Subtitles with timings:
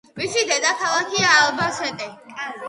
[0.19, 2.11] მისი დედაქალაქია ალბასეტე.